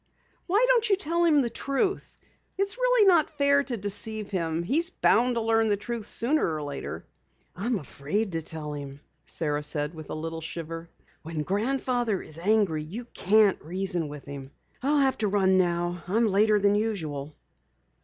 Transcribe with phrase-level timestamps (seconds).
[0.47, 2.17] "Why don't you tell him the truth?
[2.57, 4.63] It's really not fair to deceive him.
[4.63, 7.05] He's bound to learn the truth sooner or later."
[7.55, 10.89] "I'm afraid to tell him," Sara said with a little shiver.
[11.21, 14.49] "When grandfather is angry you can't reason with him.
[14.81, 16.01] I'll have to run now.
[16.07, 17.35] I'm later than usual."